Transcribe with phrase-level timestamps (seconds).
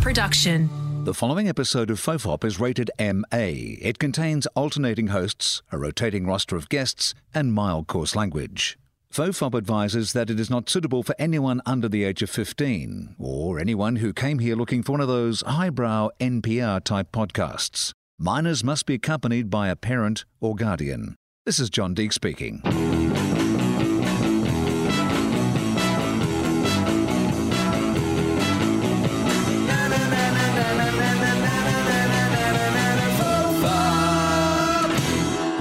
[0.00, 0.68] Production.
[1.04, 3.22] The following episode of Fofop is rated MA.
[3.32, 8.78] It contains alternating hosts, a rotating roster of guests, and mild coarse language.
[9.12, 13.58] Fofop advises that it is not suitable for anyone under the age of 15 or
[13.58, 17.92] anyone who came here looking for one of those highbrow NPR type podcasts.
[18.18, 21.16] Minors must be accompanied by a parent or guardian.
[21.44, 22.62] This is John Deek speaking.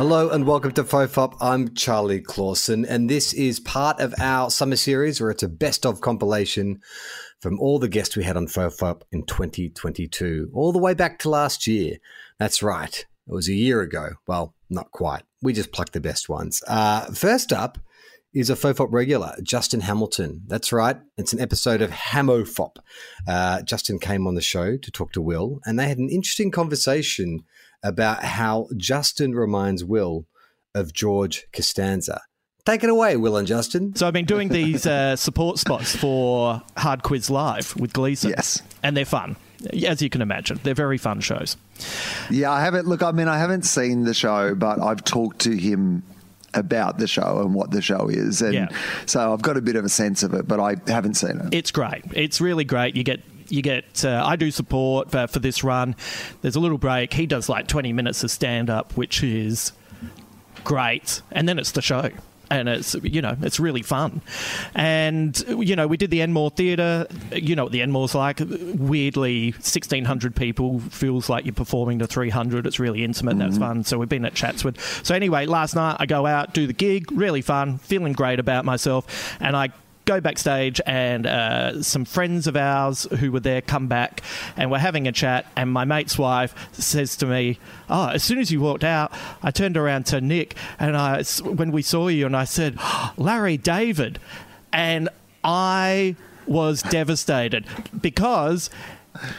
[0.01, 1.37] Hello and welcome to Fofop.
[1.39, 5.85] I'm Charlie Clausen, and this is part of our summer series where it's a best
[5.85, 6.81] of compilation
[7.39, 11.29] from all the guests we had on Fofop in 2022, all the way back to
[11.29, 11.97] last year.
[12.39, 14.13] That's right, it was a year ago.
[14.25, 15.21] Well, not quite.
[15.43, 16.63] We just plucked the best ones.
[16.67, 17.77] Uh, first up
[18.33, 20.43] is a Fofop regular, Justin Hamilton.
[20.47, 22.77] That's right, it's an episode of Hamofop.
[23.27, 26.51] Uh, Justin came on the show to talk to Will, and they had an interesting
[26.51, 27.43] conversation
[27.83, 30.27] about how Justin reminds Will
[30.73, 32.21] of George Costanza.
[32.63, 33.95] Take it away, Will and Justin.
[33.95, 38.29] So I've been doing these uh, support spots for Hard Quiz Live with Gleeson.
[38.29, 38.61] Yes.
[38.83, 39.35] And they're fun,
[39.87, 40.59] as you can imagine.
[40.61, 41.57] They're very fun shows.
[42.29, 42.87] Yeah, I haven't.
[42.87, 46.03] Look, I mean, I haven't seen the show, but I've talked to him
[46.53, 48.67] about the show and what the show is, and Yeah.
[49.05, 51.53] so I've got a bit of a sense of it, but I haven't seen it.
[51.53, 52.03] It's great.
[52.13, 52.95] It's really great.
[52.95, 54.05] You get you get.
[54.05, 55.95] Uh, I do support for, for this run.
[56.41, 57.13] There's a little break.
[57.13, 59.73] He does like 20 minutes of stand up, which is
[60.63, 62.09] great, and then it's the show.
[62.51, 64.21] And it's you know it's really fun,
[64.75, 67.07] and you know we did the Enmore Theatre.
[67.31, 68.41] You know what the Enmore's like.
[68.41, 72.67] Weirdly, sixteen hundred people feels like you're performing to three hundred.
[72.67, 73.37] It's really intimate.
[73.37, 73.63] That's mm-hmm.
[73.63, 73.83] fun.
[73.85, 74.77] So we've been at Chatswood.
[75.01, 77.09] So anyway, last night I go out, do the gig.
[77.13, 77.77] Really fun.
[77.77, 79.69] Feeling great about myself, and I
[80.05, 84.21] go backstage and uh, some friends of ours who were there come back
[84.57, 85.45] and we're having a chat.
[85.55, 89.11] And my mate's wife says to me oh as soon as you walked out
[89.43, 92.77] i turned around to nick and i when we saw you and i said
[93.17, 94.19] larry david.
[94.73, 95.09] And
[95.43, 96.15] i
[96.47, 97.65] was devastated
[98.01, 98.69] because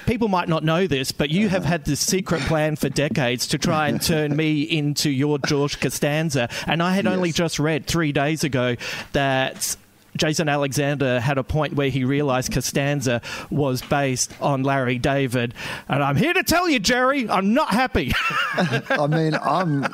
[0.06, 3.59] People might not know this, but you have had this secret plan for decades to
[3.59, 6.50] try and turn me into your George Costanza.
[6.66, 8.76] And I had only just read three days ago
[9.12, 9.76] that
[10.16, 15.54] Jason Alexander had a point where he realized Costanza was based on Larry David.
[15.88, 18.12] And I'm here to tell you, Jerry, I'm not happy.
[18.54, 19.86] I mean, I'm.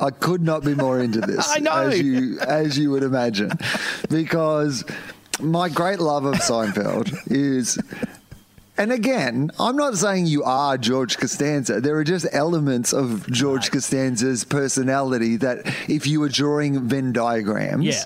[0.00, 1.50] I could not be more into this.
[1.50, 1.72] I know.
[1.88, 3.50] as you as you would imagine,
[4.10, 4.84] because
[5.40, 7.78] my great love of Seinfeld is.
[8.78, 11.80] And again, I'm not saying you are George Costanza.
[11.80, 17.84] There are just elements of George Costanza's personality that, if you were drawing Venn diagrams,
[17.84, 18.02] Yeah.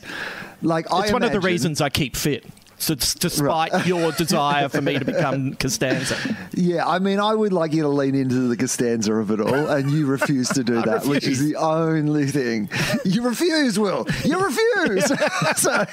[0.63, 2.45] Like I it's one of the reasons I keep fit.
[2.79, 6.15] So despite your desire for me to become Costanza.
[6.53, 9.69] Yeah, I mean, I would like you to lean into the Costanza of it all,
[9.69, 12.69] and you refuse to do that, which is the only thing.
[13.05, 14.07] You refuse, Will.
[14.25, 15.07] You refuse.
[15.57, 15.87] so,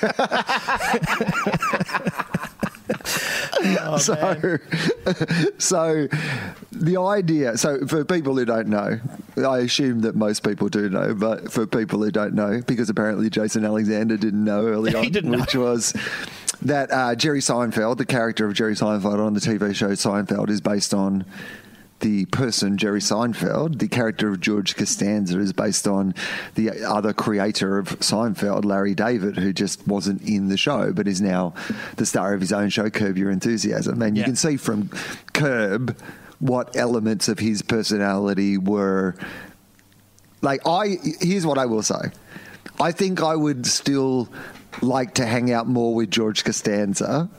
[3.66, 4.58] Oh, so,
[5.58, 6.08] so
[6.72, 7.58] the idea.
[7.58, 9.00] So, for people who don't know,
[9.38, 13.30] I assume that most people do know, but for people who don't know, because apparently
[13.30, 15.40] Jason Alexander didn't know early on, didn't know.
[15.40, 15.94] which was
[16.62, 20.62] that uh, Jerry Seinfeld, the character of Jerry Seinfeld on the TV show Seinfeld, is
[20.62, 21.26] based on
[22.00, 23.80] the person Jerry Seinfeld.
[23.80, 26.14] The character of George Costanza is based on
[26.56, 31.22] the other creator of Seinfeld, Larry David, who just wasn't in the show but is
[31.22, 31.54] now
[31.96, 34.02] the star of his own show, Curb Your Enthusiasm.
[34.02, 34.90] And you can see from
[35.34, 35.98] Curb
[36.40, 39.16] what elements of his personality were
[40.42, 42.12] like I here's what I will say.
[42.80, 44.30] I think I would still
[44.82, 47.30] like to hang out more with George Costanza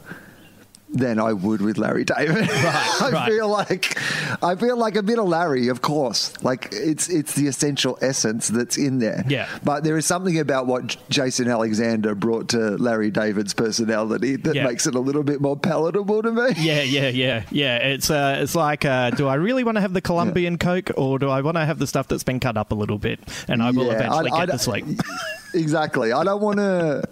[0.94, 2.48] than I would with Larry David.
[2.50, 3.28] I right.
[3.28, 3.98] feel like
[4.42, 6.32] I feel like a bit of Larry, of course.
[6.42, 9.24] Like it's it's the essential essence that's in there.
[9.28, 9.48] Yeah.
[9.64, 14.64] But there is something about what Jason Alexander brought to Larry David's personality that Yeah.
[14.64, 16.48] makes it a little bit more palatable to me.
[16.56, 17.76] Yeah, yeah, yeah, yeah.
[17.78, 21.18] It's uh, it's like, uh, do I really want to have the Colombian Coke, or
[21.18, 23.18] do I want to have the stuff that's been cut up a little bit,
[23.48, 24.84] and I will Yeah, eventually I- I get to don't- sleep.
[25.54, 26.12] Exactly.
[26.12, 27.04] I don't want to.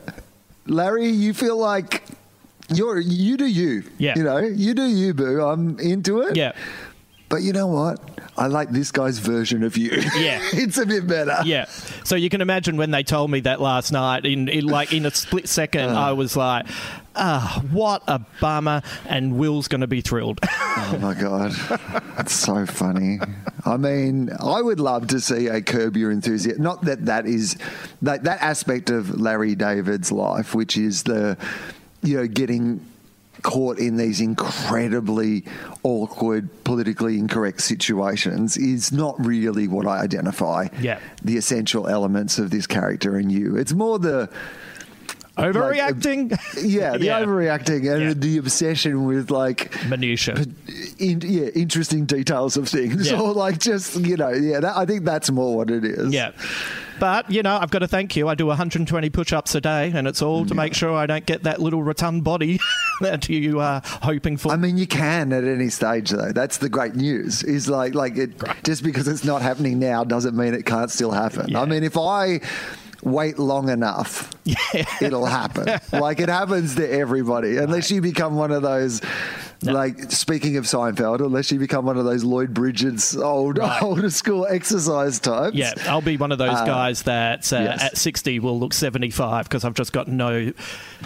[0.66, 2.02] Larry, you feel like
[2.68, 3.84] you're you do you.
[3.98, 4.14] Yeah.
[4.16, 5.42] You know, you do you, boo.
[5.42, 6.36] I'm into it.
[6.36, 6.52] Yeah,
[7.28, 8.00] But you know what?
[8.36, 9.90] I like this guy's version of you.
[10.16, 10.40] Yeah.
[10.52, 11.36] it's a bit better.
[11.44, 11.66] yeah.
[12.04, 15.04] So you can imagine when they told me that last night, in, in like in
[15.06, 16.00] a split second, Uh.
[16.00, 16.66] I was like,
[17.14, 20.40] ah, what a bummer, and Will's going to be thrilled.
[20.74, 21.52] Oh my god,
[22.18, 23.18] it's so funny.
[23.64, 26.62] I mean, I would love to see a Curb Your Enthusiasm.
[26.62, 27.56] Not that that is
[28.00, 31.36] that that aspect of Larry David's life, which is the
[32.02, 32.84] you know getting
[33.42, 35.44] caught in these incredibly
[35.82, 40.68] awkward, politically incorrect situations is not really what I identify.
[40.80, 41.00] Yeah.
[41.24, 43.56] The essential elements of this character in you.
[43.56, 44.30] It's more the
[45.36, 46.30] Uh, overreacting.
[46.62, 47.20] yeah, the Yeah.
[47.20, 48.14] overreacting and Yeah.
[48.14, 50.44] the obsession with like Minutia.
[50.98, 53.20] in, yeah, interesting details of things, Yeah.
[53.20, 54.60] or like just you know, yeah.
[54.60, 56.12] That, I think that's more what it is.
[56.12, 56.32] Yeah.
[57.02, 58.28] But, you know, I've got to thank you.
[58.28, 60.56] I do 120 push ups a day, and it's all to mm.
[60.56, 62.60] make sure I don't get that little rotund body
[63.00, 64.52] that you are hoping for.
[64.52, 66.30] I mean, you can at any stage, though.
[66.30, 67.42] That's the great news.
[67.42, 68.30] Is like, like it,
[68.62, 71.56] just because it's not happening now doesn't mean it can't still happen.
[71.56, 72.40] I mean, if I
[73.02, 74.30] wait long enough,
[75.02, 75.80] it'll happen.
[75.92, 79.00] like it happens to everybody, unless you become one of those.
[79.62, 83.82] Like speaking of Seinfeld, unless you become one of those Lloyd Bridges old Right.
[83.82, 85.54] older school exercise types.
[85.56, 87.82] yeah, I'll be one of those guys that uh, yes.
[87.82, 90.52] at 60 will look 75 because I've just got no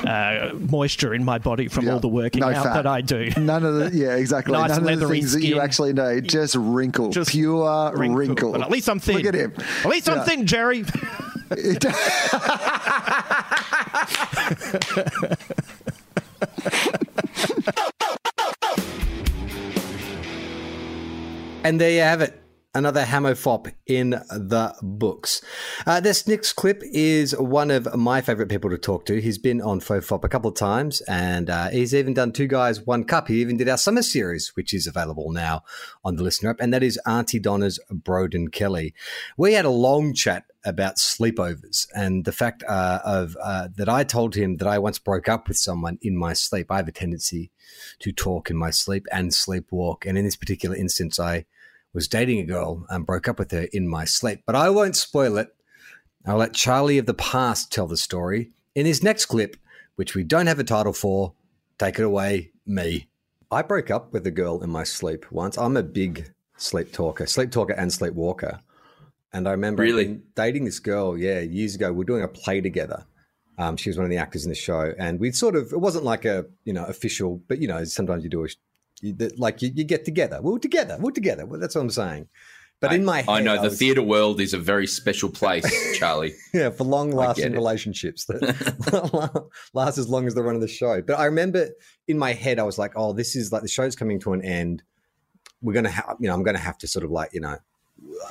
[0.05, 1.93] uh, moisture in my body from Yeah.
[1.95, 2.75] all the working No out fat.
[2.75, 3.31] that I do.
[3.37, 4.53] None of the yeah, exactly.
[4.57, 6.29] Nice None of the things that you actually need.
[6.29, 8.53] Just wrinkle, Just pure wrinkle.
[8.53, 9.17] But at least I'm thin.
[9.17, 9.53] Look at him.
[9.85, 10.85] At least I'm thin, Jerry.
[21.67, 22.41] And there you have it.
[22.77, 25.43] Another Hamofop in the books.
[25.85, 29.21] Uh, this next clip is one of my favorite people to talk to.
[29.21, 32.87] He's been on Fofop a couple of times, and uh, he's even done Two Guys,
[32.87, 33.27] One Cup.
[33.27, 35.65] He even did our summer series, which is available now
[36.05, 38.95] on the listener app, and that is Aunty Donna's Broden Kelly.
[39.37, 44.05] We had a long chat about sleepovers and the fact uh, of uh, that I
[44.05, 46.71] told him that I once broke up with someone in my sleep.
[46.71, 47.51] I have a tendency
[47.99, 51.47] to talk in my sleep and sleepwalk, and in this particular instance, I
[51.97, 54.43] was dating a girl and broke up with her in my sleep.
[54.47, 55.49] But I won't spoil it.
[56.27, 59.57] I'll let Charlie of the past tell the story in his next clip,
[59.95, 61.33] which we don't have a title for.
[61.79, 63.09] Take it away, me.
[63.51, 65.57] I broke up with a girl in my sleep once.
[65.57, 68.61] I'm a big sleep talker, sleep talker and sleepwalker.
[69.33, 70.21] And I remember Really?
[70.35, 71.93] dating this girl, yeah, years ago.
[71.95, 73.07] We are doing a play together.
[73.59, 75.81] Um, she was one of the actors in the show, and we'd sort of it
[75.81, 78.49] wasn't like a you know official, but you know sometimes you do a
[79.03, 80.41] you, that- like you, you get together.
[80.43, 80.97] We were together.
[80.99, 81.47] We were together.
[81.47, 82.29] Well, that's what I'm saying.
[82.79, 85.99] But in my head, I know the was- theatre world is a very special place,
[85.99, 86.35] Charlie.
[86.55, 91.01] yeah, for long lasting relationships that last as long as the run of the show.
[91.01, 91.71] But I remember
[92.07, 94.43] in my head, I was like, oh, this is like the show's coming to an
[94.43, 94.83] end.
[95.63, 97.41] We're going to have, you know, I'm going to have to sort of like, you
[97.41, 97.57] know,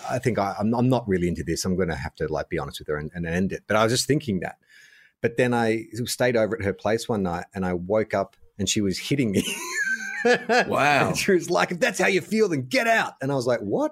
[0.07, 1.65] I think I, I'm, I'm not really into this.
[1.65, 3.63] I'm going to have to like be honest with her and, and end it.
[3.65, 4.57] But I was just thinking that.
[5.21, 8.69] But then I stayed over at her place one night and I woke up and
[8.69, 9.44] she was hitting me.
[10.68, 11.10] Wow.
[11.10, 13.13] And she was like, if that's how you feel, then get out.
[13.22, 13.92] And I was like, what?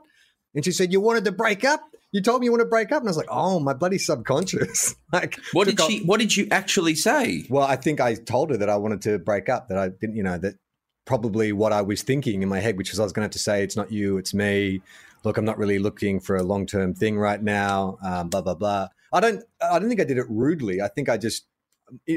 [0.55, 1.81] And she said, you wanted to break up?
[2.11, 3.01] You told me you want to break up?
[3.01, 4.95] And I was like, oh, my bloody subconscious.
[5.13, 6.03] like, What did she?
[6.03, 7.45] What did you actually say?
[7.49, 10.15] Well, I think I told her that I wanted to break up, that I didn't,
[10.15, 10.55] you know, that
[11.05, 13.31] probably what I was thinking in my head, which was I was going to have
[13.31, 14.81] to say, it's not you, it's me.
[15.23, 18.55] Look, I'm not really looking for a long term thing right now, um, blah, blah,
[18.55, 18.89] blah.
[19.11, 20.81] I don't, I don't think I did it rudely.
[20.81, 21.45] I think I just,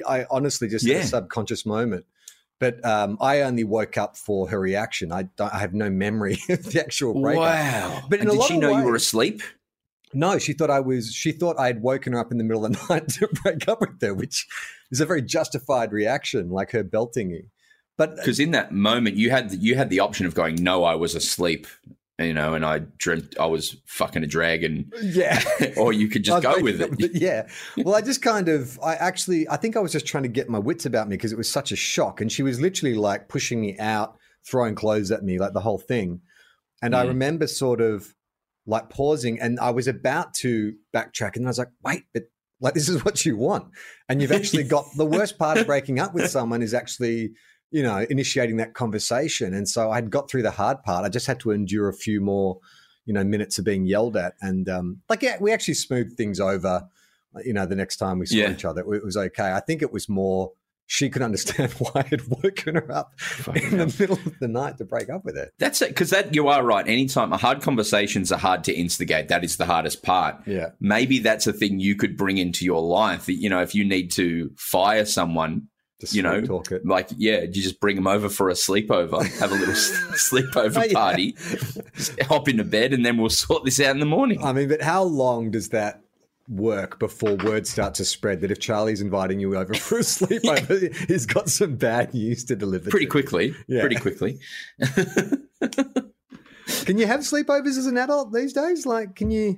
[0.07, 2.05] I honestly just had a subconscious moment.
[2.59, 5.13] But um, I only woke up for her reaction.
[5.13, 7.43] I, don't, I have no memory of the actual breakup.
[7.43, 8.03] Wow.
[8.09, 9.43] But And did she know you were asleep?
[10.15, 11.13] No, she thought I was.
[11.13, 13.69] She thought I had woken her up in the middle of the night to break
[13.69, 14.47] up with her, which
[14.91, 17.43] is a very justified reaction, like her belting me.
[17.99, 20.95] But Because in that moment, you had you had the option of going, "No, I
[20.95, 21.67] was asleep,"
[22.19, 25.43] you know, and I dreamt I was fucking a dragon, yeah,
[25.77, 27.11] or you could just go with it.
[27.13, 27.47] Yeah.
[27.77, 28.79] Well, I just kind of.
[28.83, 29.49] I actually.
[29.49, 31.51] I think I was just trying to get my wits about me because it was
[31.51, 34.17] such a shock, and she was literally like pushing me out,
[34.49, 36.21] throwing clothes at me, like the whole thing.
[36.83, 37.09] And I Mm.
[37.09, 38.15] remember sort of
[38.67, 42.25] like pausing, and I was about to backtrack, and I was like, "Wait, but."
[42.59, 43.67] Like this is what you want,
[44.09, 47.33] and you've actually got the worst part of breaking up with someone is actually
[47.71, 49.53] you know, initiating that conversation.
[49.55, 51.05] And so I'd got through the hard part.
[51.05, 52.59] I just had to endure a few more,
[53.05, 54.35] you know, minutes of being yelled at.
[54.41, 56.89] And um, like, yeah, we actually smoothed things over,
[57.45, 58.53] you know, the next time we saw Yeah.
[58.53, 58.81] each other.
[58.95, 59.53] It was okay.
[59.53, 60.53] I think it was more
[60.89, 63.13] she could understand why I had woken her up
[63.57, 65.51] in the middle of the night to break up with her.
[65.59, 66.87] That's it, because that you are right.
[66.87, 69.27] Anytime hard conversations are hard to instigate.
[69.27, 70.37] That is the hardest part.
[70.47, 70.69] Yeah.
[70.81, 73.27] Maybe that's a thing you could bring into your life.
[73.27, 75.67] That you know, if you need to fire someone,
[76.01, 76.85] Just you know, talk it.
[76.85, 79.75] like yeah, you just bring them over for a sleepover, have a little
[80.15, 80.93] sleepover Oh, Yeah.
[80.93, 81.35] party,
[82.29, 84.45] hop into bed, and then we'll sort this out in the morning.
[84.45, 86.03] I mean, but how long does that
[86.49, 90.95] work before word starts to spread that if Charlie's inviting you over for a sleepover,
[91.09, 92.91] he's got some bad news to deliver?
[92.91, 93.11] pretty to?
[93.11, 93.81] quickly, Yeah.
[93.81, 94.39] pretty quickly.
[96.85, 98.87] Can you have sleepovers as an adult these days?
[98.87, 99.57] Like, can you?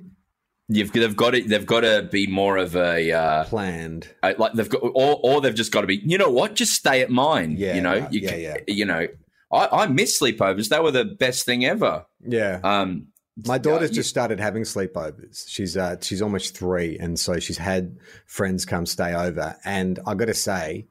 [0.71, 4.07] You've they've got to they've got to be more of a uh, Planned.
[4.21, 6.01] uh, like they've got or or they've just got to be.
[6.05, 6.53] You know what?
[6.55, 7.55] Just stay at mine.
[7.57, 7.99] Yeah, you know.
[8.01, 8.13] right.
[8.13, 8.57] You Yeah, can- yeah.
[8.67, 9.07] You know.
[9.51, 10.69] I, I miss sleepovers.
[10.69, 12.05] They were the best thing ever.
[12.23, 12.59] Yeah.
[12.63, 13.07] Um,
[13.47, 15.45] My daughter's you- just started having sleepovers.
[15.49, 17.97] She's uh, she's almost three, and so she's had
[18.27, 19.55] friends come stay over.
[19.65, 20.85] And I got to say,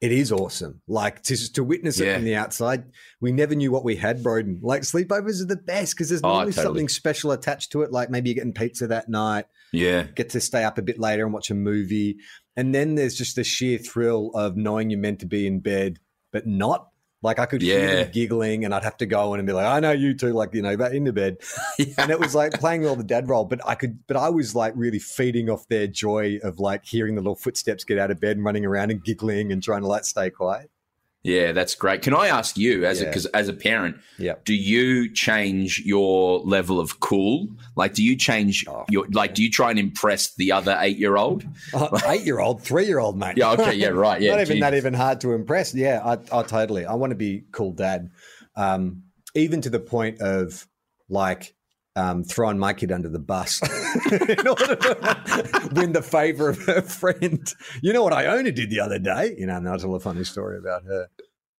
[0.00, 0.80] it is awesome.
[0.88, 2.14] Like to to witness it Yeah.
[2.14, 2.84] from the outside.
[3.20, 4.58] We never knew what we had, Broden.
[4.62, 6.64] Like sleepovers are the best because there's Oh, normally totally.
[6.66, 7.92] something special attached to it.
[7.92, 10.04] Like maybe you're getting pizza that night, yeah.
[10.14, 12.16] get to stay up a bit later and watch a movie,
[12.56, 15.98] and then there's just the sheer thrill of knowing you're meant to be in bed
[16.32, 16.89] but not.
[17.22, 17.94] Like I could hear Yeah.
[18.04, 20.32] them giggling, and I'd have to go in and be like, "I know you too,"
[20.32, 21.36] like you know, but in the bed
[21.78, 21.86] yeah.
[21.98, 24.54] and it was like playing all the dad role but i could but i was
[24.54, 28.20] like really feeding off their joy of like hearing the little footsteps get out of
[28.20, 30.70] bed and running around and giggling and trying to like stay quiet
[31.22, 32.00] Yeah, that's great.
[32.00, 36.40] Can I ask you, as a because as a parent, yeah do you change your
[36.40, 37.48] level of cool?
[37.76, 39.34] Like, do you change Oh, your like?
[39.34, 41.44] Do you try and impress the other eight year old?
[42.06, 44.60] eight year old three year old mate Yeah, okay, yeah, right, yeah, not even geez.
[44.62, 48.10] that even hard to impress yeah i, I totally i want to be cool dad
[48.56, 49.02] um
[49.34, 50.66] even to the point of
[51.08, 51.54] like
[52.00, 53.60] um, throwing my kid under the bus
[54.12, 57.52] in order to win the favor of her friend.
[57.82, 59.34] You know what I only did the other day?
[59.38, 61.08] You know, and I'll tell a funny story about her.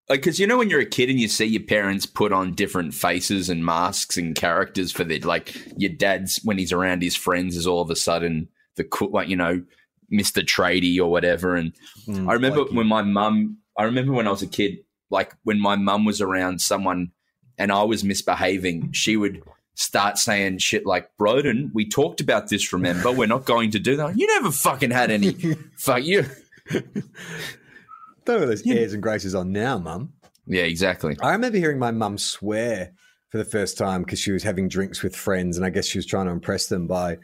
[0.09, 2.93] Because you know when you're a kid and you see your parents put on different
[2.93, 7.55] faces and masks and characters for their like your dad's when he's around his friends
[7.55, 9.63] is all of a sudden the cool like you know
[10.11, 10.43] Mr.
[10.43, 11.55] Tradie or whatever.
[11.55, 11.71] And
[12.07, 12.75] Mm, I remember blokey.
[12.75, 13.57] when my mum.
[13.77, 14.79] I remember when I was a kid,
[15.09, 17.11] like when my mum was around someone
[17.57, 19.41] and I was misbehaving, she would
[19.75, 23.11] start saying shit like, Broden, we talked about this, remember?
[23.11, 24.17] We're not going to do that.
[24.17, 25.33] You never fucking had any.
[25.77, 26.25] fuck you.
[26.71, 30.13] Don't know those airs and graces on now, mum.
[30.45, 31.17] Yeah, exactly.
[31.21, 32.93] I remember hearing my mum swear
[33.29, 35.97] for the first time because she was having drinks with friends, and I guess she
[35.97, 37.17] was trying to impress them by,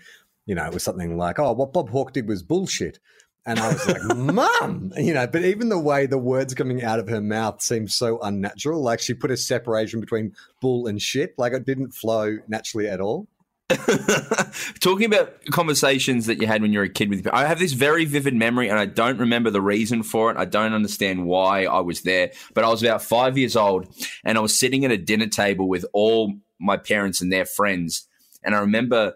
[0.45, 2.99] you know, it was something like, "Oh, what Bob Hawke did was bullshit,"
[3.47, 5.25] and I was like, "Mum," you know.
[5.25, 8.99] But even the way the words coming out of her mouth seemed so unnatural, like
[8.99, 13.27] she put a separation between bull and shit, like it didn't flow naturally at all.
[14.79, 17.59] Talking about conversations that you had when you were a kid with, people, I have
[17.59, 20.37] this very vivid memory, and I don't remember the reason for it.
[20.37, 23.87] I don't understand why I was there, but I was about five years old,
[24.23, 28.07] and I was sitting at a dinner table with all my parents and their friends,
[28.43, 29.15] and I remember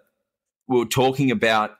[0.68, 1.72] we were talking about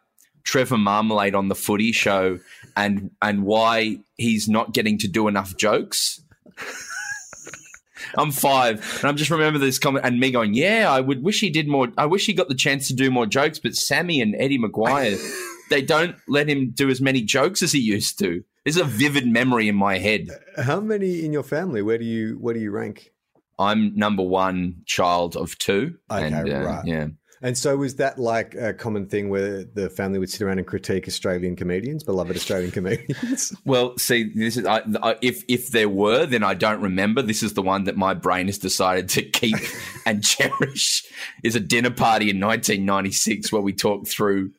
[0.44, 2.40] Trevor Marmalade on the Footy Show,
[2.76, 6.22] and and why he's not getting to do enough jokes.
[8.18, 11.40] I'm five, and I'm just remember this comment and me going, "Yeah, I would wish
[11.40, 11.88] he did more.
[11.98, 15.20] I wish he got the chance to do more jokes." But Sammy and Eddie McGuire,
[15.70, 18.44] they don't let him do as many jokes as he used to.
[18.66, 20.28] This is a vivid memory in my head.
[20.58, 21.82] How many in your family?
[21.82, 23.12] Where do you where do you rank?
[23.58, 25.98] I'm number one child of two.
[26.10, 26.86] Okay, and, uh, right.
[26.86, 27.08] Yeah.
[27.44, 30.68] And so was that like a common thing where the family would sit around and
[30.68, 33.54] critique Australian comedians, beloved Australian comedians?
[33.66, 37.22] Well, see, this is I, I, if if there were, then I don't remember.
[37.22, 39.58] This is the one that my brain has decided to keep
[40.06, 41.06] and cherish.
[41.44, 44.52] Is a dinner party in 1996 where we talked through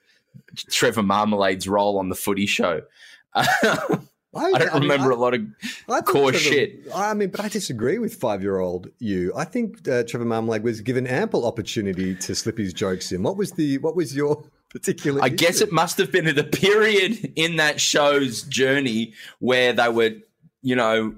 [0.71, 2.83] Trevor Marmalade's role on the Footy Show.
[4.35, 5.43] I don't mean, remember I- a lot of
[5.89, 6.87] I core shit.
[6.95, 9.33] I mean, but I disagree with five-year-old you.
[9.37, 13.23] I think uh, Trevor Marmalade was given ample opportunity to slip his jokes in.
[13.23, 15.23] What was the what was your particular?
[15.23, 19.89] I guess it must have been at the period in that show's journey where they
[19.89, 20.12] were,
[20.62, 21.15] you know,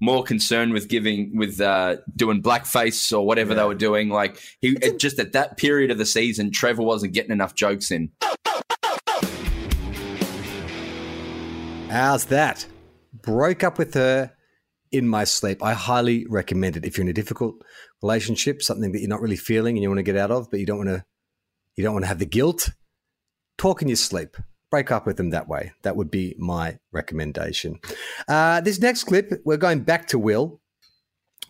[0.00, 4.10] more concerned with giving with uh, doing blackface or whatever they were doing.
[4.10, 8.10] Like he just at that period of the season, Trevor wasn't getting enough jokes in.
[11.88, 12.66] How's that?
[13.22, 14.30] Broke up with her
[14.92, 15.62] in my sleep.
[15.62, 17.62] I highly recommend it if you're in a difficult
[18.02, 20.60] relationship, something that you're not really feeling and you want to get out of, but
[20.60, 21.04] you don't want to
[21.76, 22.70] you don't want to have the guilt.
[23.56, 24.36] Talk in your sleep.
[24.70, 25.72] Break up with them that way.
[25.82, 27.78] That would be my recommendation.
[28.28, 30.60] Uh, this next clip, we're going back to Will,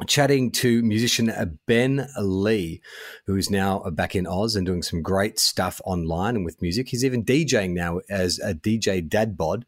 [0.07, 2.80] chatting to musician Ben Lee,
[3.26, 6.88] who is now back in Oz and doing some great stuff online and with music.
[6.88, 9.66] He's even DJing now as a DJ dad bod.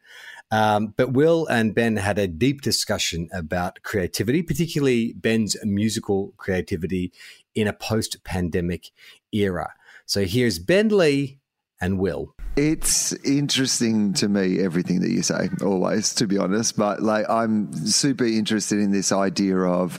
[0.50, 7.12] Um, but Will and Ben had a deep discussion about creativity, particularly Ben's musical creativity
[7.54, 8.90] in a post pandemic
[9.32, 9.72] era.
[10.06, 11.38] So here's Ben Lee
[11.80, 12.34] and Will.
[12.56, 16.76] It's interesting to me everything that you say, always, to be honest.
[16.76, 19.98] But like, I'm super interested in this idea of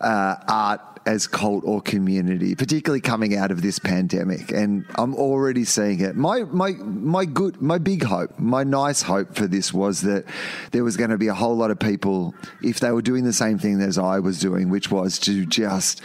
[0.00, 4.50] uh, art as cult or community, particularly coming out of this pandemic.
[4.52, 6.16] And I'm already seeing it.
[6.16, 10.26] My my my good my big hope, my nice hope for this was that
[10.72, 13.32] there was going to be a whole lot of people if they were doing the
[13.32, 16.02] same thing as I was doing, which was to just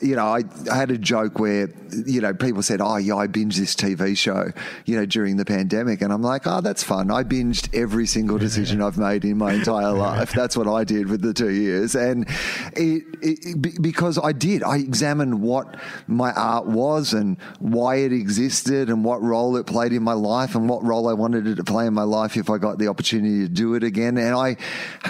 [0.00, 1.70] you know, I, I had a joke where,
[2.06, 4.50] you know, people said, Oh yeah, I binged this TV show,
[4.84, 6.02] you know, during the pandemic.
[6.02, 7.10] And I'm like, Oh, that's fun.
[7.10, 10.32] I binged every single decision I've made in my entire life.
[10.32, 11.94] That's what I did with the two years.
[11.94, 12.28] And
[12.74, 15.76] it, it, because I did, I examined what
[16.06, 20.54] my art was and why it existed and what role it played in my life
[20.54, 22.88] and what role I wanted it to play in my life if I got the
[22.88, 24.18] opportunity to do it again.
[24.18, 24.54] And I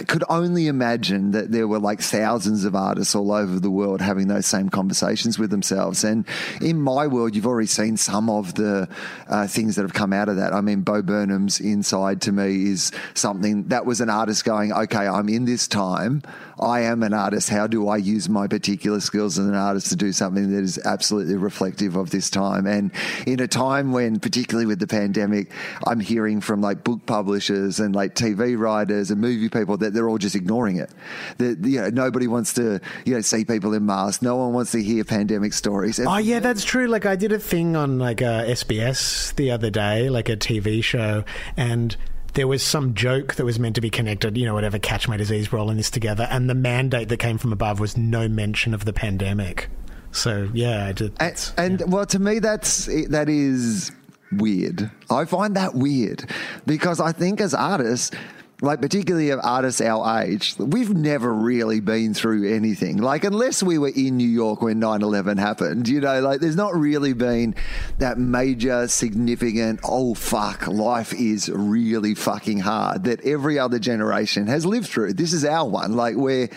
[0.04, 4.28] could only imagine that there were like thousands of artists all over the world having
[4.28, 6.04] those same conversations with themselves.
[6.04, 6.26] And
[6.60, 8.88] in my world, you've already seen some of the
[9.28, 10.52] uh, things that have come out of that.
[10.52, 15.06] I mean, Bo Burnham's Inside to me is something that was an artist going, okay,
[15.06, 16.22] I'm in this time.
[16.58, 17.50] I am an artist.
[17.50, 20.78] How do I use my particular skills as an artist to do something that is
[20.84, 22.66] absolutely reflective of this time?
[22.66, 22.92] And
[23.26, 25.50] in a time when, particularly with the pandemic,
[25.86, 30.08] I'm hearing from like book publishers and like TV writers and movie people that they're
[30.08, 30.90] all just ignoring it.
[31.38, 34.22] That you know nobody wants to you know see people in masks.
[34.22, 36.00] No one wants to hear pandemic stories.
[36.00, 36.86] Oh yeah, that's true.
[36.86, 40.82] Like I did a thing on like uh, SBS the other day, like a TV
[40.82, 41.24] show,
[41.56, 41.96] and
[42.36, 45.16] there was some joke that was meant to be connected, you know, whatever, catch my
[45.16, 46.28] disease, we're all in this together.
[46.30, 49.68] And the mandate that came from above was no mention of the pandemic.
[50.12, 51.12] So, yeah, I did.
[51.18, 51.86] And, and yeah.
[51.86, 53.90] well, to me, that's that is
[54.32, 54.90] weird.
[55.10, 56.30] I find that weird
[56.66, 58.14] because I think as artists,
[58.62, 62.96] like particularly of artists our age, we've never really been through anything.
[62.96, 66.74] Like unless we were in New York when 9/11 happened, you know, like there's not
[66.74, 67.54] really been
[67.98, 74.64] that major significant oh fuck, life is really fucking hard that every other generation has
[74.64, 75.12] lived through.
[75.12, 75.92] This is our one.
[75.92, 76.48] Like we're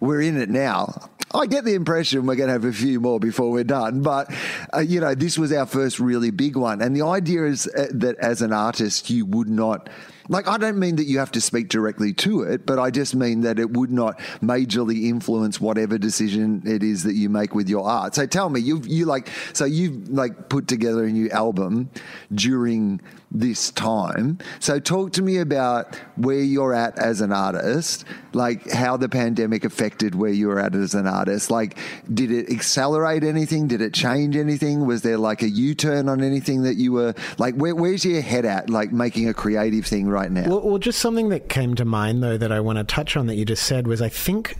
[0.00, 1.10] we're in it now.
[1.34, 4.30] I get the impression we're going to have a few more before we're done, but
[4.74, 6.82] uh, you know, this was our first really big one.
[6.82, 9.88] And the idea is uh, that as an artist you would not
[10.28, 13.14] like, I don't mean that you have to speak directly to it, but I just
[13.14, 17.68] mean that it would not majorly influence whatever decision it is that you make with
[17.68, 18.14] your art.
[18.14, 21.90] So tell me, you've, you like, so you've like put together a new album
[22.32, 23.00] during
[23.34, 24.38] this time.
[24.60, 29.64] So talk to me about where you're at as an artist, like how the pandemic
[29.64, 31.50] affected where you were at as an artist.
[31.50, 31.78] Like,
[32.12, 33.68] did it accelerate anything?
[33.68, 34.86] Did it change anything?
[34.86, 37.54] Was there like a U-turn on anything that you were like?
[37.54, 38.68] Where, where's your head at?
[38.68, 40.48] Like making a creative thing right now?
[40.48, 43.26] Well, well, just something that came to mind though that I want to touch on
[43.26, 44.58] that you just said was I think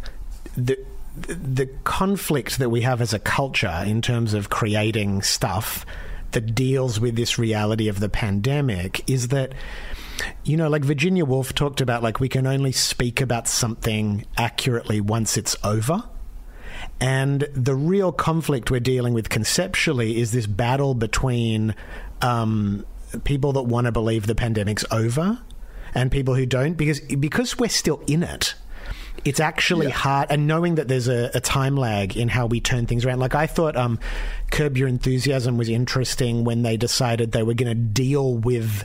[0.57, 0.79] the
[1.14, 5.85] the conflict that we have as a culture in terms of creating stuff
[6.33, 9.53] that deals with this reality of the pandemic is that
[10.45, 15.01] you know like Virginia Woolf talked about like we can only speak about something accurately
[15.01, 16.05] once it's over.
[17.01, 21.75] And the real conflict we're dealing with conceptually is this battle between
[22.21, 22.85] um,
[23.25, 25.40] people that want to believe the pandemic's over
[25.95, 28.55] and people who don't because because we're still in it
[29.25, 29.92] it's actually yeah.
[29.92, 33.18] hard and knowing that there's a, a, time lag in how we turn things around
[33.18, 33.98] like i thought um,
[34.51, 38.85] curb your enthusiasm was interesting when they decided they were going to deal with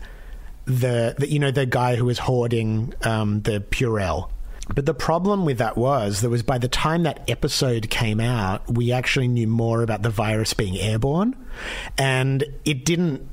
[0.66, 4.30] the, the, you know the guy who was hoarding um, the purell
[4.74, 8.70] but the problem with that was that was by the time that episode came out,
[8.70, 11.36] we actually knew more about the virus being airborne,
[11.98, 13.30] and it didn't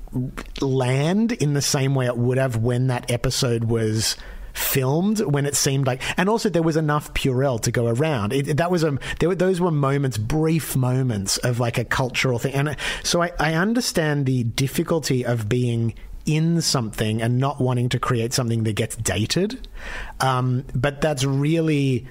[0.61, 4.16] land in the same way it would have when that episode was
[4.55, 8.33] filmed when it seemed like, and also there was enough Purell to go around.
[8.33, 12.55] It, that was a were, those were moments, brief moments of like a cultural thing,
[12.55, 15.95] and so I, I understand the difficulty of being
[16.27, 19.69] in something and not wanting to create something that gets dated,
[20.21, 22.07] um, but that's really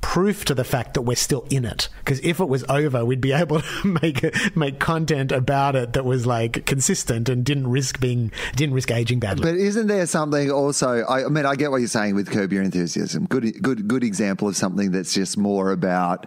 [0.00, 1.88] proof to the fact that we're still in it.
[1.98, 6.04] Because if it was over, we'd be able to make make content about it that
[6.04, 9.44] was like consistent and didn't risk being didn't risk aging badly.
[9.44, 11.00] But isn't there something also?
[11.00, 13.26] I, I mean, I get what you're saying with curb your enthusiasm.
[13.26, 16.26] Good, good, good example of something that's just more about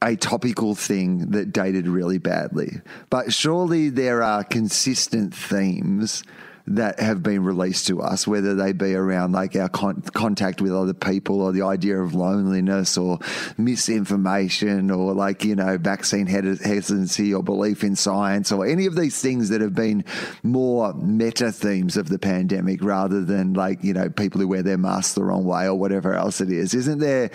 [0.00, 2.80] a topical thing that dated really badly.
[3.10, 6.22] But surely there are consistent themes
[6.70, 10.72] that have been released to us, whether they be around like our con- contact with
[10.72, 13.18] other people or the idea of loneliness or
[13.56, 19.20] misinformation or like, you know, vaccine hesitancy or belief in science or any of these
[19.20, 20.04] things that have been
[20.42, 24.78] more meta themes of the pandemic rather than like, you know, people who wear their
[24.78, 26.74] masks the wrong way or whatever else it is.
[26.74, 27.30] Isn't there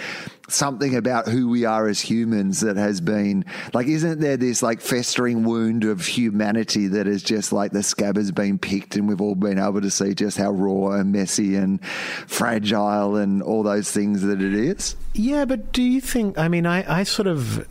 [0.50, 4.82] something about who we are as humans that has been like isn't there this like
[4.82, 9.22] festering wound of humanity that is just like the scab has been picked and we've
[9.22, 13.90] all been able to see just how raw and messy and fragile and all those
[13.90, 14.96] things that it is?
[15.14, 17.66] Yeah but do you think i mean i, I sort of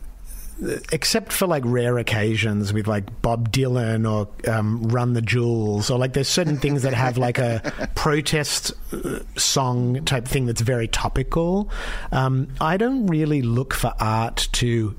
[0.91, 5.97] except for like rare occasions with like Bob Dylan or um, Run the Jewels, or
[5.97, 10.87] like there's certain things that have like a protest uh, song type thing that's very
[10.87, 11.69] topical.
[12.11, 14.95] Um, I don't really look for art to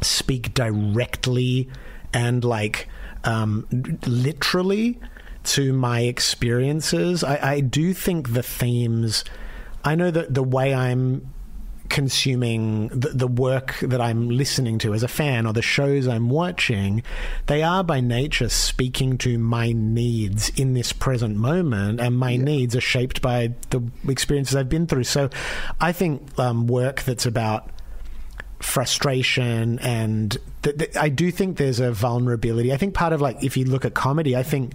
[0.00, 1.68] speak directly
[2.12, 2.88] and like
[3.24, 3.66] um,
[4.06, 4.98] literally
[5.44, 7.24] to my experiences.
[7.24, 9.24] I, I do think the themes.
[9.84, 11.32] I know that the way I'm
[11.88, 16.28] consuming the, the, work that I'm listening to as a fan or the shows I'm
[16.28, 17.02] watching,
[17.46, 22.42] they are by nature speaking to my needs in this present moment, and my yeah.
[22.42, 25.04] needs are shaped by the experiences I've been through.
[25.04, 25.30] So
[25.80, 27.70] I think um, work that's about
[28.60, 32.72] frustration and th- th- I do think there's a vulnerability.
[32.72, 34.74] I think part of like if you look at comedy, I think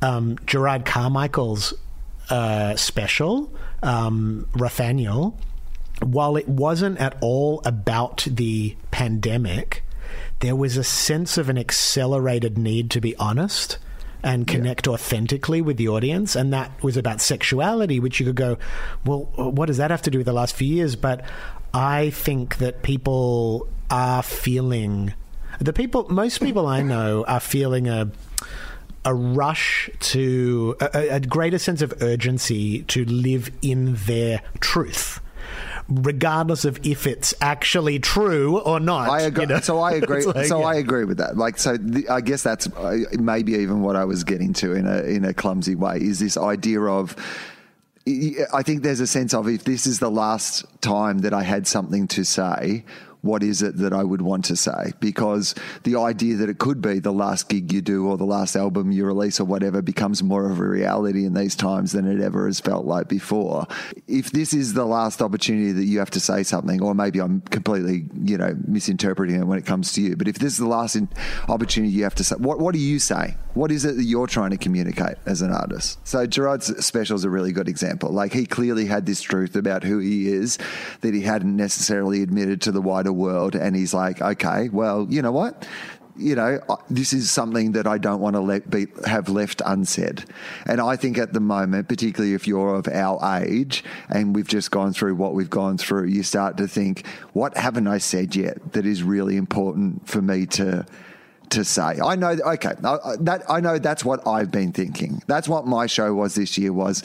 [0.00, 1.74] um, Jerrod Carmichael's
[2.30, 4.48] uh, special, um,
[6.04, 9.82] while it wasn't at all about the pandemic,
[10.40, 13.78] there was a sense of an accelerated need to be honest
[14.24, 14.92] and connect yeah.
[14.92, 16.36] authentically with the audience.
[16.36, 18.58] And that was about sexuality, which you could go,
[19.04, 20.94] well, what does that have to do with the last few years?
[20.96, 21.24] But
[21.74, 25.12] I think that people are feeling
[25.60, 28.10] the people most people I know are feeling a
[29.04, 35.20] a rush to a, a greater sense of urgency to live in their truth
[36.00, 39.08] regardless of if it's actually true or not.
[39.08, 39.42] I agree.
[39.42, 39.60] You know?
[39.60, 40.24] So I agree.
[40.24, 40.66] like, so yeah.
[40.66, 41.36] I agree with that.
[41.36, 44.86] Like, so the, I guess that's uh, maybe even what I was getting to in
[44.86, 47.16] a in a clumsy way is this idea of
[48.06, 51.66] I think there's a sense of if this is the last time that I had
[51.66, 52.84] something to say,
[53.22, 54.92] what is it that I would want to say?
[55.00, 55.54] Because
[55.84, 58.90] the idea that it could be the last gig you do or the last album
[58.92, 62.46] you release or whatever becomes more of a reality in these times than it ever
[62.46, 63.66] has felt like before.
[64.08, 67.40] If this is the last opportunity that you have to say something, or maybe I'm
[67.42, 70.66] completely, you know, misinterpreting it when it comes to you, but if this is the
[70.66, 70.96] last
[71.48, 73.36] opportunity you have to say, what, what do you say?
[73.54, 75.98] What is it that you're trying to communicate as an artist?
[76.06, 78.10] So Jerrod's special is a really good example.
[78.10, 80.58] Like he clearly had this truth about who he is
[81.02, 83.54] that he hadn't necessarily admitted to the wider world.
[83.54, 85.66] And he's like, okay, well, you know what?
[86.16, 90.24] you know, this is something that I don't want to let be, have left unsaid.
[90.66, 94.70] And I think at the moment, particularly if you're of our age and we've just
[94.70, 98.72] gone through what we've gone through, you start to think, what haven't I said yet
[98.72, 100.84] that is really important for me to
[101.50, 101.98] to say.
[102.02, 102.30] I know.
[102.30, 105.22] Okay, that I know that's what I've been thinking.
[105.26, 106.72] That's what my show was this year.
[106.72, 107.02] Was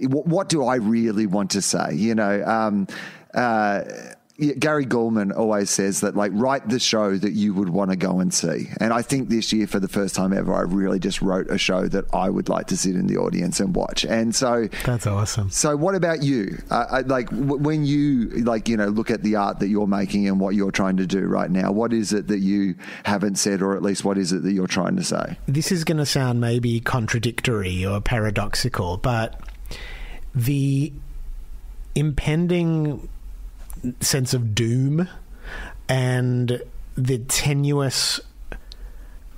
[0.00, 1.94] what do I really want to say?
[1.94, 2.44] You know.
[2.44, 2.86] Um,
[3.34, 3.82] uh,
[4.58, 8.18] Gary Gulman always says that, like, write the show that you would want to go
[8.18, 8.68] and see.
[8.80, 11.56] And I think this year, for the first time ever, I really just wrote a
[11.56, 14.04] show that I would like to sit in the audience and watch.
[14.04, 15.50] And so that's awesome.
[15.50, 16.58] So, what about you?
[16.68, 20.26] Uh, like, w- when you, like, you know, look at the art that you're making
[20.26, 23.62] and what you're trying to do right now, what is it that you haven't said,
[23.62, 25.38] or at least what is it that you're trying to say?
[25.46, 29.40] This is going to sound maybe contradictory or paradoxical, but
[30.34, 30.92] the
[31.94, 33.08] impending
[34.00, 35.08] sense of doom
[35.88, 36.62] and
[36.96, 38.20] the tenuous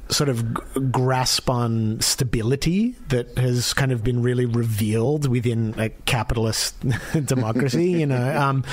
[0.09, 6.77] sort of grasp on stability that has kind of been really revealed within a capitalist
[7.25, 7.91] democracy.
[7.91, 8.65] you know, um,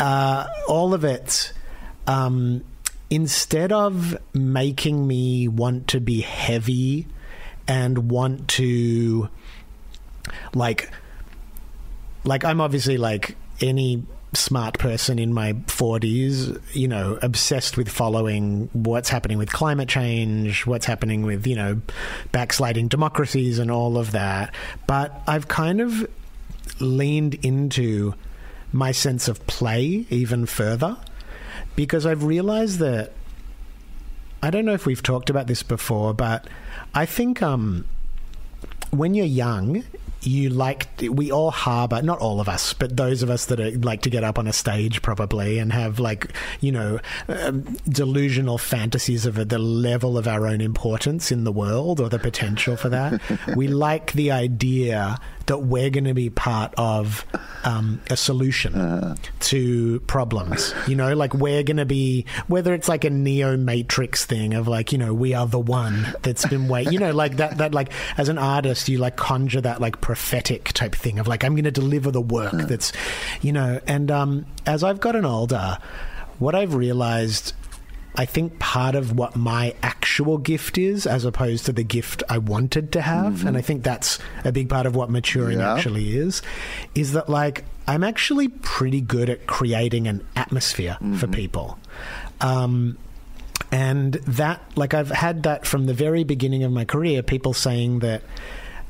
[0.00, 1.52] uh, all of it.
[2.06, 2.64] Um,
[3.10, 7.06] instead of making me want to be heavy
[7.68, 9.28] and want to
[10.54, 10.90] like
[12.24, 14.02] like I'm obviously like any
[14.34, 20.66] smart person in my 40s, you know, obsessed with following what's happening with climate change,
[20.66, 21.80] what's happening with, you know,
[22.32, 24.54] backsliding democracies and all of that.
[24.86, 26.08] But I've kind of
[26.80, 28.14] leaned into
[28.72, 30.96] my sense of play even further
[31.76, 33.12] because I've realized that
[34.42, 36.48] I don't know if we've talked about this before, but
[36.94, 37.86] I think um,
[38.90, 39.84] when you're young
[40.22, 43.70] you like we all harbor not all of us but those of us that are,
[43.78, 48.58] like to get up on a stage probably and have like you know um, delusional
[48.58, 52.88] fantasies of the level of our own importance in the world or the potential for
[52.88, 53.20] that.
[53.56, 57.24] We like the idea that we're going to be part of
[57.64, 59.14] um, a solution uh.
[59.40, 60.74] to problems.
[60.86, 64.68] You know, like we're going to be, whether it's like a Neo Matrix thing of
[64.68, 67.74] like, you know, we are the one that's been waiting, you know, like that, that
[67.74, 71.54] like as an artist, you like conjure that like prophetic type thing of like, I'm
[71.54, 72.66] going to deliver the work uh.
[72.66, 72.92] that's,
[73.40, 75.78] you know, and um, as I've gotten older,
[76.38, 77.54] what I've realized
[78.14, 82.38] I think part of what my actual gift is, as opposed to the gift I
[82.38, 83.48] wanted to have, mm-hmm.
[83.48, 85.74] and I think that's a big part of what maturing yeah.
[85.74, 86.42] actually is,
[86.94, 91.16] is that like I'm actually pretty good at creating an atmosphere mm-hmm.
[91.16, 91.78] for people.
[92.40, 92.98] Um,
[93.70, 98.00] and that, like, I've had that from the very beginning of my career, people saying
[98.00, 98.22] that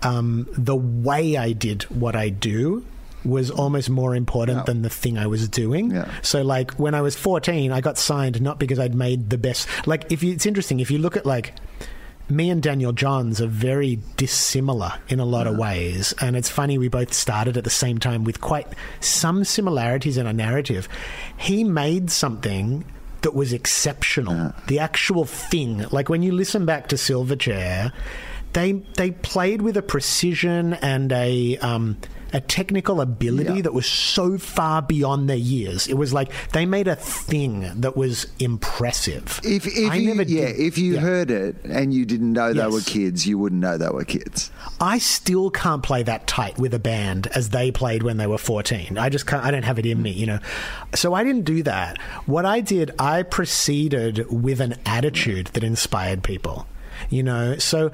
[0.03, 2.85] um, the way I did what I do
[3.25, 4.65] was almost more important yeah.
[4.65, 5.91] than the thing I was doing.
[5.91, 6.11] Yeah.
[6.23, 9.69] So like when I was 14, I got signed not because I'd made the best.
[9.87, 11.55] Like if you, it's interesting if you look at like
[12.29, 15.53] me and Daniel Johns are very dissimilar in a lot yeah.
[15.53, 18.67] of ways, and it's funny we both started at the same time with quite
[19.01, 20.89] some similarities in our narrative.
[21.37, 22.85] He made something
[23.23, 24.53] that was exceptional.
[24.67, 27.93] The actual thing, like when you listen back to Silverchair,
[28.53, 31.97] they they played with a precision and a um,
[32.33, 33.62] a technical ability yeah.
[33.62, 35.87] that was so far beyond their years.
[35.87, 39.40] It was like they made a thing that was impressive.
[39.45, 41.01] If, if I you, yeah, if you yeah.
[41.01, 42.57] heard it and you didn't know yes.
[42.57, 44.51] they were kids, you wouldn't know they were kids.
[44.81, 48.38] I still can't play that tight with a band as they played when they were
[48.38, 48.99] 14.
[48.99, 50.38] I just can't, I don't have it in me, you know.
[50.95, 52.01] So I didn't do that.
[52.27, 56.66] What I did, I proceeded with an attitude that inspired people,
[57.11, 57.59] you know.
[57.59, 57.90] So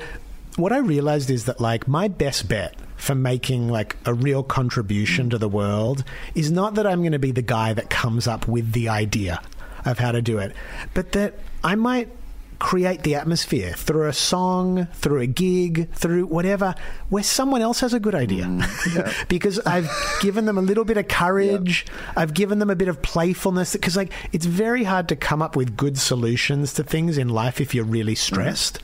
[0.59, 5.31] what I realized is that like my best bet for making like a real contribution
[5.31, 6.03] to the world
[6.35, 9.41] is not that I'm going to be the guy that comes up with the idea
[9.85, 10.55] of how to do it,
[10.95, 12.11] but that I might
[12.59, 16.75] create the atmosphere through a song, through a gig, through whatever,
[17.09, 18.45] where someone else has a good idea.
[18.45, 19.13] Mm, yeah.
[19.29, 19.91] because I've
[20.21, 23.73] given them a little bit of courage, I've given them a bit of playfulness.
[23.73, 27.61] Because, like, it's very hard to come up with good solutions to things in life
[27.61, 28.79] if you're really stressed.
[28.79, 28.83] Mm.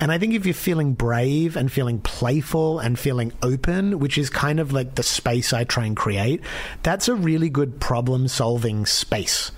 [0.00, 4.28] And I think if you're feeling brave and feeling playful and feeling open, which is
[4.30, 6.42] kind of like the space I try and create,
[6.82, 9.50] that's a really good problem solving space.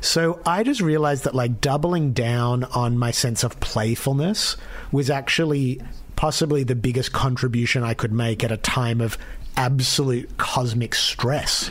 [0.00, 4.56] So I just realized that like doubling down on my sense of playfulness
[4.90, 5.80] was actually
[6.16, 9.18] possibly the biggest contribution I could make at a time of
[9.56, 11.70] absolute cosmic stress.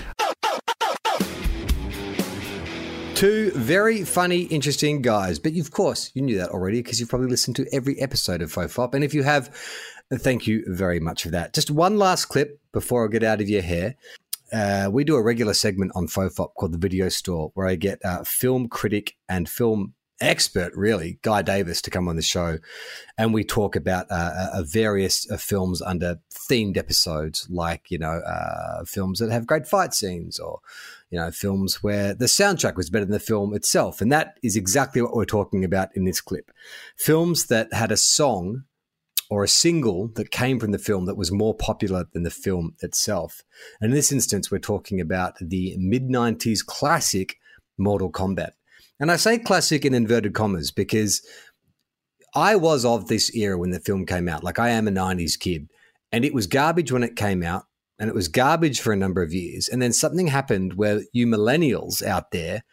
[3.15, 5.37] Two very funny, interesting guys.
[5.37, 8.51] But of course, you knew that already because you've probably listened to every episode of
[8.51, 8.95] Fofop.
[8.95, 9.55] And if you have,
[10.11, 11.53] thank you very much for that.
[11.53, 13.95] Just one last clip before I get out of your hair
[14.51, 18.03] uh, we do a regular segment on Fofop called the Video Store, where I get
[18.03, 22.59] uh, film critic and film expert, really, Guy Davis, to come on the show,
[23.17, 28.21] and we talk about uh, uh various uh, films under themed episodes, like you know
[28.25, 30.59] uh, films that have great fight scenes, or
[31.09, 34.55] you know films where the soundtrack was better than the film itself, and that is
[34.55, 36.51] exactly what we're talking about in this clip.
[36.95, 38.63] Films that had a song
[39.31, 42.75] or a single that came from the film that was more popular than the film
[42.81, 43.43] itself.
[43.79, 47.37] And in this instance, we're talking about the mid 90s classic
[47.77, 48.51] Mortal Kombat.
[48.99, 51.25] And I say classic in inverted commas because
[52.35, 54.43] I was of this era when the film came out.
[54.43, 55.69] Like I am a 90s kid.
[56.11, 57.63] And it was garbage when it came out.
[57.99, 59.69] And it was garbage for a number of years.
[59.69, 62.63] And then something happened where you millennials out there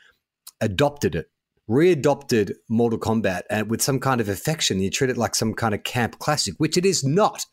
[0.61, 1.27] adopted it
[1.69, 4.81] readopted Mortal Kombat and with some kind of affection.
[4.81, 7.45] You treat it like some kind of camp classic, which it is not.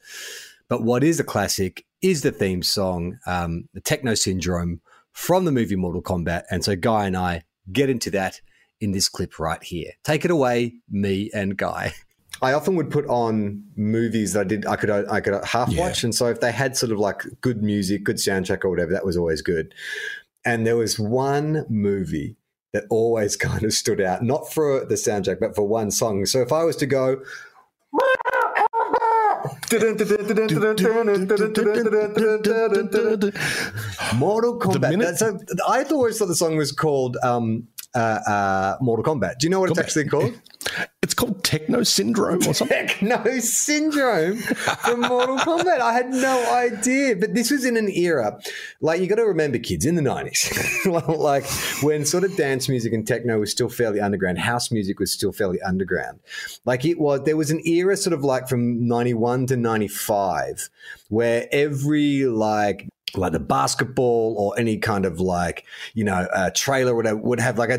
[0.68, 5.52] But what is a classic is the theme song, um, the Techno Syndrome from the
[5.52, 6.44] movie Mortal Kombat.
[6.50, 8.42] And so Guy and I get into that
[8.82, 9.92] in this clip right here.
[10.04, 11.94] Take it away, me and Guy.
[12.42, 16.04] I often would put on movies that I did I could I could half watch,
[16.04, 16.08] yeah.
[16.08, 19.06] and so if they had sort of like good music, good soundtrack or whatever, that
[19.06, 19.74] was always good.
[20.44, 22.36] And there was one movie
[22.76, 26.26] that always kind of stood out, not for the soundtrack, but for one song.
[26.26, 27.22] So if I was to go,
[34.16, 35.18] Mortal Kombat.
[35.18, 39.40] So I always thought the song was called um, uh, uh, Mortal Kombat.
[39.40, 40.40] Do you know what it's actually called?
[41.02, 42.88] It's called Techno Syndrome or something.
[42.88, 45.80] Techno Syndrome from Mortal Kombat.
[45.80, 47.16] I had no idea.
[47.16, 48.38] But this was in an era,
[48.82, 51.46] like you got to remember, kids, in the 90s, like
[51.82, 55.32] when sort of dance music and techno was still fairly underground, house music was still
[55.32, 56.20] fairly underground.
[56.66, 60.70] Like it was, there was an era sort of like from 91 to 95
[61.08, 66.96] where every like like the basketball or any kind of like you know a trailer
[66.96, 67.78] would have, would have like a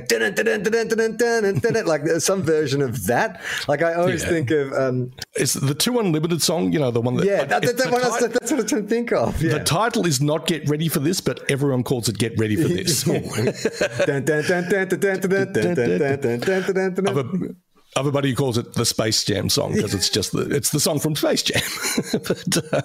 [1.86, 3.40] like some version of that.
[3.68, 4.28] Like I always yeah.
[4.28, 6.72] think of um, it's the 2 Unlimited song.
[6.72, 8.82] You know the one that yeah that, that, that one tit- that's what I'm trying
[8.82, 9.42] to think of.
[9.42, 9.58] Yeah.
[9.58, 12.68] The title is not "Get Ready for This," but everyone calls it "Get Ready for
[12.68, 13.06] This."
[17.96, 20.54] I have a buddy who calls it the Space Jam song because it's just the
[20.54, 21.62] it's the song from Space Jam.
[22.12, 22.82] but, uh,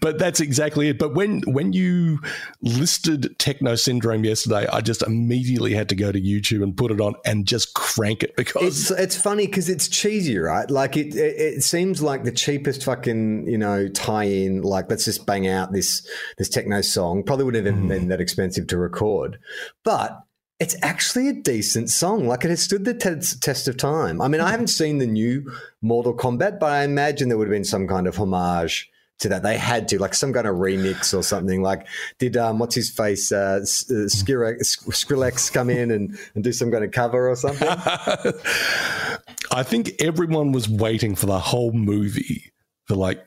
[0.00, 0.98] but that's exactly it.
[0.98, 2.18] But when when you
[2.60, 7.00] listed Techno Syndrome yesterday, I just immediately had to go to YouTube and put it
[7.00, 10.70] on and just crank it because It's it's funny because it's cheesy, right?
[10.70, 14.62] Like it, it it seems like the cheapest fucking you know tie in.
[14.62, 16.06] Like let's just bang out this
[16.36, 17.22] this techno song.
[17.22, 19.38] Probably wouldn't have even been that expensive to record,
[19.82, 20.18] but
[20.60, 22.26] it's actually a decent song.
[22.26, 24.20] Like it has stood the te- test of time.
[24.20, 27.54] I mean, I haven't seen the new Mortal Kombat, but I imagine there would have
[27.54, 29.42] been some kind of homage to that.
[29.42, 31.62] They had to, like some kind of remix or something.
[31.62, 31.86] Like,
[32.18, 36.84] did um, what's his face, uh, uh, Skrillex come in and, and do some kind
[36.84, 37.68] of cover or something?
[39.50, 42.52] I think everyone was waiting for the whole movie
[42.86, 43.24] for like,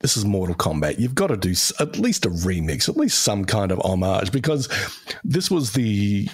[0.00, 0.98] this is Mortal Kombat.
[0.98, 4.68] You've got to do at least a remix, at least some kind of homage, because
[5.24, 6.28] this was the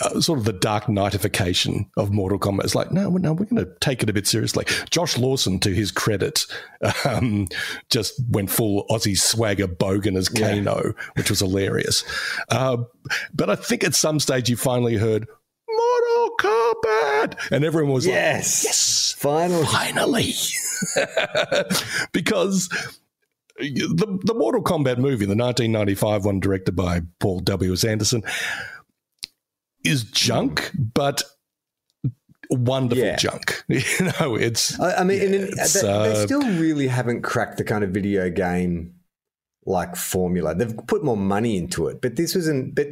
[0.00, 2.64] uh, sort of the dark knightification of Mortal Kombat.
[2.64, 4.64] It's like, no, no, we're going to take it a bit seriously.
[4.90, 6.46] Josh Lawson, to his credit,
[7.04, 7.48] um,
[7.90, 12.04] just went full Aussie swagger bogan as Kano, which was hilarious.
[12.50, 12.78] Uh,
[13.32, 15.26] but I think at some stage you finally heard
[15.68, 19.66] Mortal Kombat, and everyone was yes, yes, finally.
[19.66, 20.32] finally,
[22.12, 22.68] because
[23.58, 27.72] the the Mortal Kombat movie, the 1995 one directed by Paul W.
[27.72, 27.84] S.
[27.84, 28.22] Anderson,
[29.86, 31.22] is junk, but
[32.50, 33.16] wonderful Yeah.
[33.16, 33.62] junk.
[33.68, 37.22] You know, it's I, I mean, and it- it's, they, they uh, still really haven't
[37.22, 38.94] cracked the kind of video game
[39.64, 40.54] like formula.
[40.54, 42.74] They've put more money into it, but this wasn't.
[42.76, 42.86] But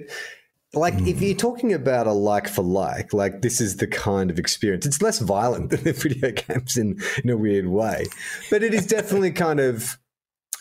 [0.72, 1.24] like, if Hmm.
[1.24, 4.84] you're talking about a like for like, like this is the kind of experience.
[4.86, 8.06] It's less violent than the video games in in a weird way,
[8.50, 9.98] but it is definitely kind of.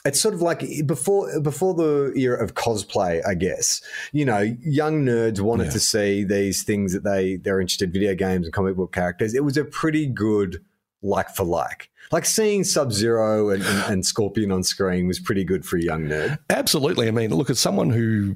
[0.05, 3.81] It's sort of like before before the era of cosplay, I guess.
[4.11, 5.71] You know, young nerds wanted Yeah.
[5.71, 9.33] to see these things that they they're interested in video games and comic book characters.
[9.33, 10.61] It was a pretty good
[11.01, 11.89] like for like.
[12.11, 15.81] Like seeing Sub Zero and, and, and Scorpion on screen was pretty good for a
[15.81, 16.37] young nerd.
[16.49, 17.07] Absolutely.
[17.07, 18.35] I mean, look at someone who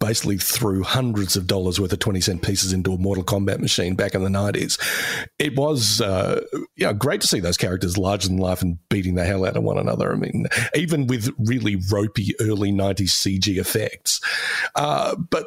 [0.00, 3.94] basically threw hundreds of dollars worth of 20 cent pieces into a Mortal Kombat machine
[3.94, 4.78] back in the 90s.
[5.38, 6.42] It was uh,
[6.76, 9.56] you know, great to see those characters larger than life and beating the hell out
[9.56, 10.12] of one another.
[10.12, 14.20] I mean, even with really ropey early 90s CG effects.
[14.74, 15.46] Uh, but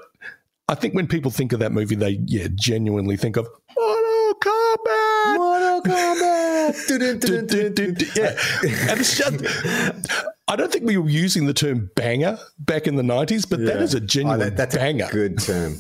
[0.68, 5.36] I think when people think of that movie, they yeah, genuinely think of Mortal Kombat.
[5.36, 6.41] Mortal Kombat!
[8.16, 8.36] Yeah.
[8.90, 9.44] And it's just,
[10.48, 13.78] I don't think we were using the term banger back in the 90s, but that
[13.78, 13.84] Yeah.
[13.84, 15.06] is a Oh, genuine that- that's banger.
[15.06, 15.78] a good term.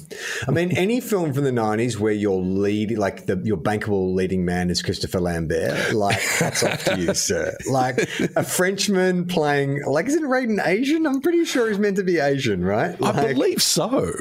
[0.47, 4.45] I mean, any film from the '90s where your lead, like the, your bankable leading
[4.45, 7.56] man, is Christopher Lambert, like that's off to you, sir.
[7.69, 11.06] Like a Frenchman playing, like isn't Raiden Asian?
[11.06, 12.95] I'm pretty sure he's meant to be Asian, right?
[13.04, 14.13] I believe so.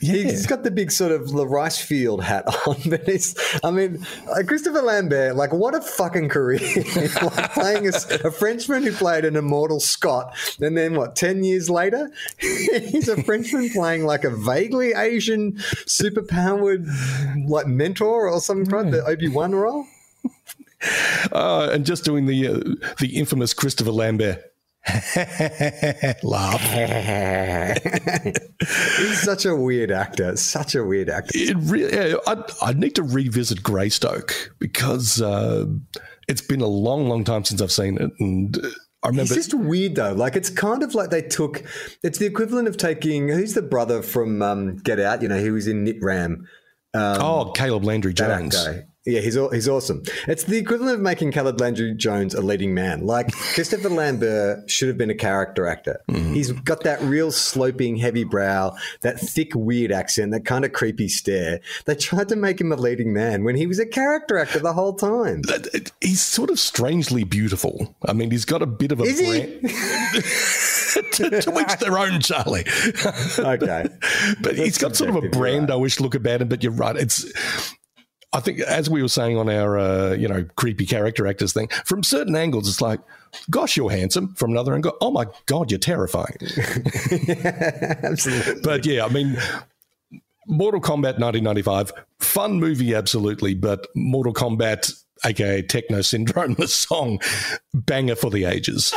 [0.00, 0.14] Yeah.
[0.14, 4.04] He's got the big sort of the rice field hat on, but he's, I mean,
[4.30, 6.60] uh, Christopher Lambert, like, what a fucking career.
[7.22, 7.92] like playing a,
[8.24, 13.22] a Frenchman who played an immortal Scot, and then what, 10 years later, he's a
[13.22, 15.52] Frenchman playing like a vaguely Asian,
[15.86, 16.86] superpowered,
[17.48, 19.86] like, mentor or some kind, the Obi Wan role.
[21.32, 22.60] Uh, and just doing the uh,
[23.00, 24.45] the infamous Christopher Lambert
[26.22, 26.60] laugh.
[28.98, 31.32] he's such a weird actor, such a weird actor.
[31.34, 35.66] It really, yeah, I, I need to revisit Greystoke because uh,
[36.28, 38.56] it's been a long, long time since I've seen it, and
[39.02, 39.34] I remember.
[39.34, 40.12] It's just weird though.
[40.12, 41.64] Like it's kind of like they took.
[42.04, 43.28] It's the equivalent of taking.
[43.28, 45.22] Who's the brother from um, Get Out?
[45.22, 46.44] You know, he was in Nitram.
[46.94, 48.56] oh, Caleb Landry Jones.
[49.06, 50.02] Yeah, he's he's awesome.
[50.26, 53.06] It's the equivalent of making Caleb Landry Jones a leading man.
[53.06, 56.00] Like Christopher Lambert should have been a character actor.
[56.10, 56.34] Mm-hmm.
[56.34, 61.06] He's got that real sloping, heavy brow, that thick, weird accent, that kind of creepy
[61.06, 61.60] stare.
[61.84, 64.72] They tried to make him a leading man when he was a character actor the
[64.72, 65.42] whole time.
[66.00, 67.94] He's sort of strangely beautiful.
[68.04, 69.26] I mean, he's got a bit of a Is he?
[71.12, 72.64] to, to each their own, Charlie.
[73.38, 73.86] Okay.
[74.40, 75.68] but he's got sort of a subjective, you're right.
[75.68, 76.48] Brando-ish look about him.
[76.48, 77.24] But you're right; it's.
[78.32, 81.68] I think, as we were saying on our, uh, you know, creepy character actors thing,
[81.84, 83.00] from certain angles, it's like,
[83.50, 86.36] "Gosh, you're handsome." From another angle, "Oh my God, you're terrifying."
[88.02, 88.60] Absolutely.
[88.62, 89.38] but yeah, I mean,
[90.48, 93.54] Mortal Kombat 1995, fun movie, absolutely.
[93.54, 94.92] But Mortal Kombat,
[95.24, 97.20] aka Techno Syndrome, the song,
[97.74, 98.94] banger for the ages.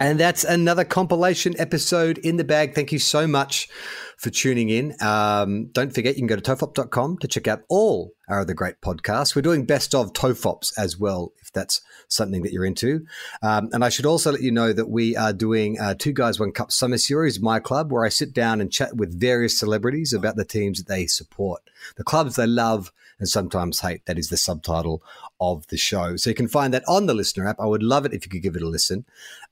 [0.00, 2.74] And that's another compilation episode in the bag.
[2.74, 3.68] Thank you so much
[4.16, 4.94] for tuning in.
[5.00, 8.80] Um, don't forget, you can go to tofop.com to check out all our other great
[8.80, 9.36] podcasts.
[9.36, 13.06] We're doing best of TOFOPs as well, if that's something that you're into.
[13.40, 16.40] Um, and I should also let you know that we are doing uh, Two Guys
[16.40, 20.12] One Cup Summer Series, my club, where I sit down and chat with various celebrities
[20.12, 21.62] about the teams that they support,
[21.96, 24.04] the clubs they love and sometimes hate.
[24.06, 25.02] That is the subtitle
[25.40, 26.16] of the show.
[26.16, 27.60] So you can find that on the listener app.
[27.60, 29.04] I would love it if you could give it a listen.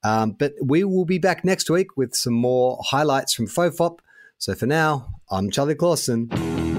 [0.02, 3.98] Um, but we will be back next week with some more highlights from FOFOP.
[4.38, 6.71] So for now, I'm Charlie Clausen.